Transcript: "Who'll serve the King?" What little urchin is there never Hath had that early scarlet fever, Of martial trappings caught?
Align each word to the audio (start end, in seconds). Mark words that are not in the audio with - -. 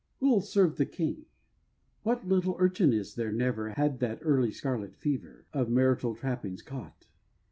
"Who'll 0.19 0.41
serve 0.41 0.77
the 0.77 0.87
King?" 0.87 1.27
What 2.01 2.27
little 2.27 2.55
urchin 2.57 2.91
is 2.91 3.13
there 3.13 3.31
never 3.31 3.67
Hath 3.69 3.77
had 3.77 3.99
that 3.99 4.17
early 4.23 4.49
scarlet 4.49 4.95
fever, 4.95 5.45
Of 5.53 5.69
martial 5.69 6.15
trappings 6.15 6.63
caught? 6.63 7.05